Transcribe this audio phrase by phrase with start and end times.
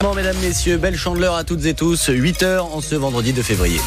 [0.00, 3.80] Bon, mesdames, messieurs, belle chandeleur à toutes et tous, 8h en ce vendredi de février.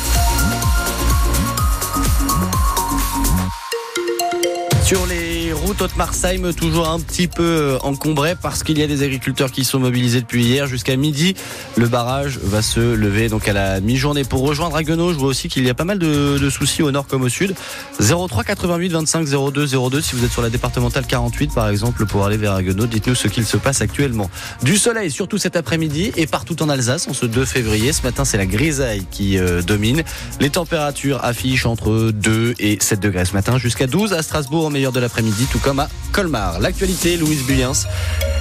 [4.83, 9.03] Sur les routes Haute-Marseille, toujours un petit peu euh, encombré parce qu'il y a des
[9.03, 11.35] agriculteurs qui sont mobilisés depuis hier jusqu'à midi.
[11.77, 14.23] Le barrage va se lever donc à la mi-journée.
[14.23, 17.07] Pour rejoindre Haguenau, je vois aussi qu'il y a pas mal de, soucis au nord
[17.07, 17.55] comme au sud.
[17.99, 22.25] 03 88 25 02 02 si vous êtes sur la départementale 48 par exemple pour
[22.25, 24.29] aller vers Haguenau, dites-nous ce qu'il se passe actuellement.
[24.63, 27.93] Du soleil surtout cet après-midi et partout en Alsace en ce 2 février.
[27.93, 30.03] Ce matin, c'est la grisaille qui euh, domine.
[30.39, 34.99] Les températures affichent entre 2 et 7 degrés ce matin jusqu'à 12 à Strasbourg de
[34.99, 36.59] l'après-midi, tout comme à Colmar.
[36.59, 37.87] L'actualité, Louise Buyens.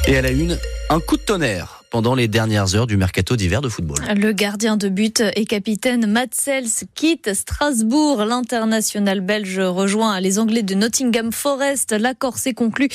[0.06, 3.61] Et à la une, un coup de tonnerre pendant les dernières heures du mercato d'hiver
[3.61, 3.99] de football.
[4.17, 8.25] Le gardien de but et capitaine Matsels quitte Strasbourg.
[8.25, 11.93] L'international belge rejoint les Anglais de Nottingham Forest.
[11.93, 12.89] L'accord s'est conclu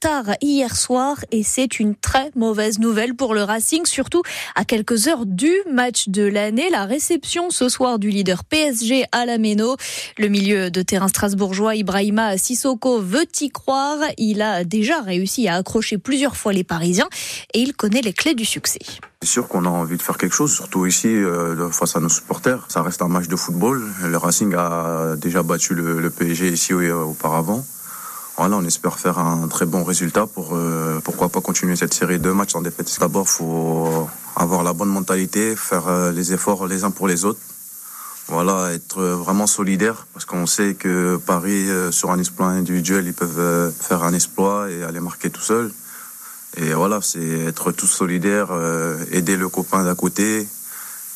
[0.00, 4.22] tard hier soir et c'est une très mauvaise nouvelle pour le Racing, surtout
[4.54, 6.70] à quelques heures du match de l'année.
[6.70, 9.76] La réception ce soir du leader PSG à la Méno.
[10.16, 13.98] Le milieu de terrain strasbourgeois Ibrahima Sissoko veut y croire.
[14.16, 17.08] Il a déjà réussi à accrocher plusieurs fois les Parisiens
[17.52, 18.78] et il connaît les clés succès.
[19.22, 22.08] C'est sûr qu'on a envie de faire quelque chose, surtout ici euh, face à nos
[22.08, 22.64] supporters.
[22.68, 23.82] Ça reste un match de football.
[24.04, 27.64] Le Racing a déjà battu le, PSG ici euh, auparavant.
[28.36, 32.20] Voilà, on espère faire un très bon résultat pour euh, pourquoi pas continuer cette série
[32.20, 32.96] de matchs en défaite.
[33.00, 37.40] D'abord, faut avoir la bonne mentalité, faire les efforts les uns pour les autres.
[38.28, 43.72] Voilà, être vraiment solidaire parce qu'on sait que Paris sur un exploit individuel, ils peuvent
[43.72, 45.72] faire un exploit et aller marquer tout seul.
[46.56, 50.48] Et voilà, c'est être tous solidaires, euh, aider le copain d'à côté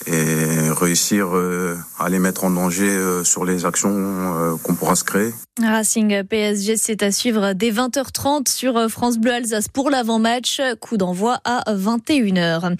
[0.06, 4.96] et réussir euh, à les mettre en danger euh, sur les actions euh, qu'on pourra
[4.96, 5.32] se créer.
[5.62, 10.60] Racing PSG, c'est à suivre dès 20h30 sur France Bleu Alsace pour l'avant-match.
[10.80, 12.76] Coup d'envoi à 21h.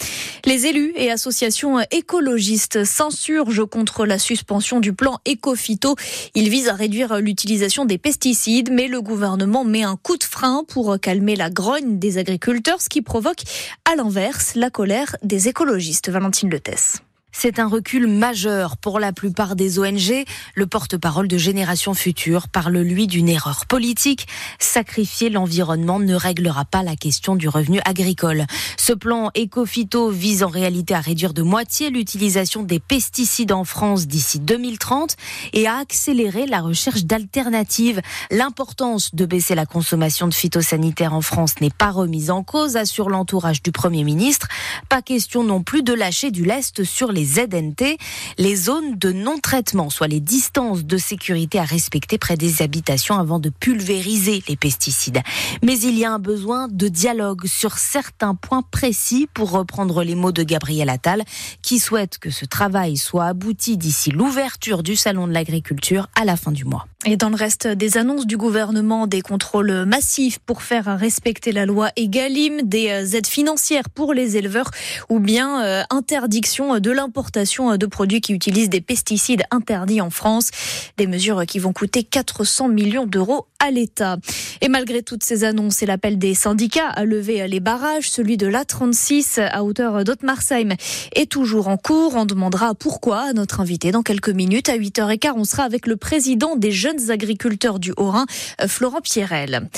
[0.47, 5.97] Les élus et associations écologistes s'insurgent contre la suspension du plan Ecofito.
[6.35, 10.65] Il vise à réduire l'utilisation des pesticides, mais le gouvernement met un coup de frein
[10.67, 13.43] pour calmer la grogne des agriculteurs, ce qui provoque
[13.91, 16.09] à l'inverse la colère des écologistes.
[16.09, 17.03] Valentine Letesse.
[17.35, 20.25] C'est un recul majeur pour la plupart des ONG.
[20.55, 24.29] Le porte-parole de Génération Future parle, lui, d'une erreur politique.
[24.59, 28.45] Sacrifier l'environnement ne réglera pas la question du revenu agricole.
[28.77, 34.07] Ce plan Ecofito vise en réalité à réduire de moitié l'utilisation des pesticides en France
[34.07, 35.17] d'ici 2030
[35.55, 38.03] et à accélérer la recherche d'alternatives.
[38.31, 43.09] L'importance de baisser la consommation de phytosanitaires en France n'est pas remise en cause, assure
[43.09, 44.49] l'entourage du Premier ministre.
[44.91, 47.99] Pas question non plus de lâcher du lest sur les ZNT,
[48.39, 53.39] les zones de non-traitement, soit les distances de sécurité à respecter près des habitations avant
[53.39, 55.21] de pulvériser les pesticides.
[55.63, 60.15] Mais il y a un besoin de dialogue sur certains points précis, pour reprendre les
[60.15, 61.25] mots de Gabriel Attal,
[61.63, 66.37] qui souhaite que ce travail soit abouti d'ici l'ouverture du Salon de l'agriculture à la
[66.37, 66.87] fin du mois.
[67.05, 71.67] Et dans le reste des annonces du gouvernement, des contrôles massifs pour faire respecter la
[71.67, 74.71] loi Egalim, des aides financières pour les éleveurs
[75.09, 80.51] ou bien euh, interdiction de l'importation de produits qui utilisent des pesticides interdits en France.
[80.97, 84.19] Des mesures qui vont coûter 400 millions d'euros à l'État.
[84.61, 88.47] Et malgré toutes ces annonces et l'appel des syndicats à lever les barrages, celui de
[88.47, 90.75] l'A36 à hauteur d'Haute-Marsheim
[91.17, 92.15] est toujours en cours.
[92.15, 94.69] On demandera pourquoi à notre invité dans quelques minutes.
[94.69, 98.27] À 8h15, on sera avec le président des jeunes agriculteurs du Haut-Rhin,
[98.67, 99.69] Florent Pierrel.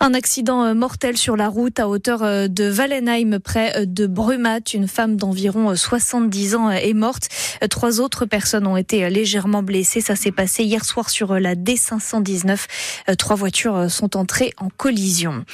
[0.00, 4.60] Un accident mortel sur la route à hauteur de Wallenheim près de Brumat.
[4.74, 7.28] Une femme d'environ 70 ans est morte.
[7.70, 10.00] Trois autres personnes ont été légèrement blessées.
[10.00, 13.16] Ça s'est passé hier soir sur la D519.
[13.16, 15.44] Trois voitures sont entrées en collision.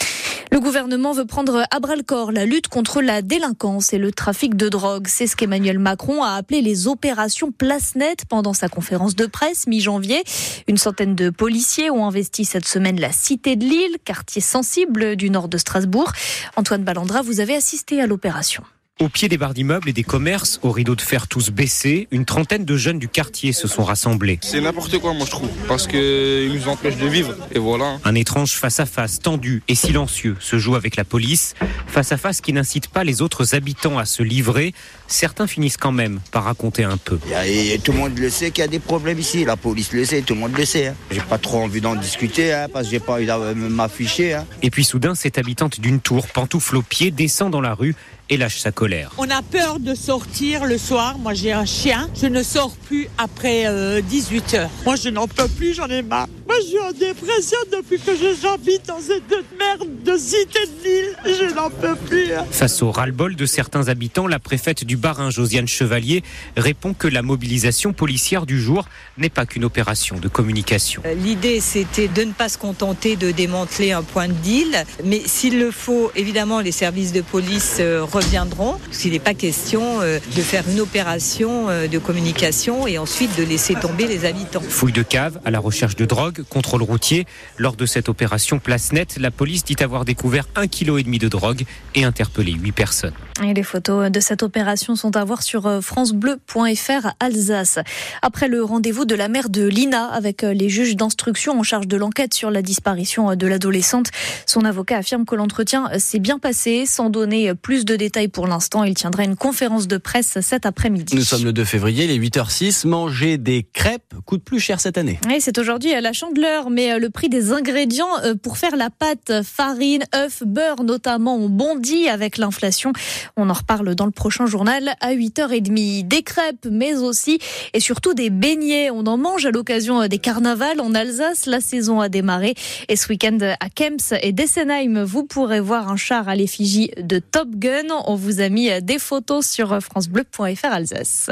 [0.51, 4.13] Le gouvernement veut prendre à bras le corps la lutte contre la délinquance et le
[4.13, 5.07] trafic de drogue.
[5.09, 9.67] C'est ce qu'Emmanuel Macron a appelé les opérations place nette pendant sa conférence de presse
[9.67, 10.23] mi-janvier.
[10.67, 15.29] Une centaine de policiers ont investi cette semaine la cité de Lille, quartier sensible du
[15.29, 16.13] nord de Strasbourg.
[16.57, 18.65] Antoine Ballandra, vous avez assisté à l'opération.
[19.01, 22.25] Au pied des barres d'immeubles et des commerces, au rideau de fer tous baissés, une
[22.25, 24.41] trentaine de jeunes du quartier se sont rassemblés.
[24.43, 27.99] C'est n'importe quoi, moi je trouve, parce qu'ils nous empêchent de vivre, et voilà.
[28.05, 31.55] Un étrange face-à-face tendu et silencieux se joue avec la police,
[31.87, 34.75] face-à-face qui n'incite pas les autres habitants à se livrer.
[35.07, 37.21] Certains finissent quand même par raconter un peu.
[37.47, 40.05] Et tout le monde le sait qu'il y a des problèmes ici, la police le
[40.05, 40.89] sait, tout le monde le sait.
[40.89, 40.97] Hein.
[41.13, 44.35] J'ai pas trop envie d'en discuter, hein, parce que j'ai pas envie de m'afficher.
[44.35, 44.47] Hein.
[44.63, 47.95] Et puis soudain, cette habitante d'une tour, pantoufle aux pieds, descend dans la rue
[48.31, 49.13] et lâche sa colère.
[49.19, 51.19] On a peur de sortir le soir.
[51.19, 52.09] Moi, j'ai un chien.
[52.21, 54.71] Je ne sors plus après euh, 18 heures.
[54.85, 55.75] Moi, je n'en peux plus.
[55.75, 56.29] J'en ai marre.
[56.47, 59.23] Moi, je suis en dépression depuis que j'habite dans cette
[59.59, 61.17] merde de cité de Lille.
[61.27, 62.29] Je n'en peux plus.
[62.51, 66.23] Face au ras-le-bol de certains habitants, la préfète du Bas-Rhin, Josiane Chevalier,
[66.57, 68.87] répond que la mobilisation policière du jour
[69.19, 71.03] n'est pas qu'une opération de communication.
[71.05, 75.21] Euh, L'idée, c'était de ne pas se contenter de démanteler un point de deal, mais
[75.27, 78.81] s'il le faut, évidemment, les services de police euh, reviendront.
[78.91, 83.45] S'il n'est pas question euh, de faire une opération euh, de communication et ensuite de
[83.45, 84.61] laisser tomber les habitants.
[84.61, 87.27] Fouille de cave à la recherche de drogue, contrôle routier.
[87.59, 91.21] Lors de cette opération Place Nette, la police dit avoir découvert un kilo et demi
[91.21, 93.13] de drogue et interpellé huit personnes.
[93.45, 97.79] Et les photos de cette opération sont à voir sur euh, francebleu.fr Alsace.
[98.23, 101.97] Après le rendez-vous de la mère de Lina avec les juges d'instruction en charge de
[101.97, 104.09] l'enquête sur la disparition de l'adolescente,
[104.45, 108.85] son avocat affirme que l'entretien s'est bien passé sans donner plus de détails pour l'instant.
[108.85, 111.15] Il tiendra une conférence de presse cet après-midi.
[111.15, 112.87] Nous sommes le 2 février, il est 8h06.
[112.87, 115.19] Manger des crêpes coûte plus cher cette année.
[115.27, 118.77] Oui, c'est aujourd'hui à la chandeleur, mais euh, le prix des ingrédients euh, pour faire
[118.77, 122.93] la pâte, farine, œufs, beurre notamment, ont bondi avec l'inflation.
[123.37, 126.07] On en reparle dans le prochain journal à 8h30.
[126.09, 127.39] Des crêpes, mais aussi
[127.75, 128.91] et surtout des beignets.
[128.91, 131.47] On en mange à l'occasion euh, des carnavals en Alsace.
[131.47, 132.55] La saison a démarré
[132.89, 137.19] et ce week-end à Kemps et Dessenheim, vous pourrez voir un char à l'effigie de
[137.19, 137.89] Top Gun.
[138.07, 141.31] On vous a mis des photos sur francebleu.fr Alsace.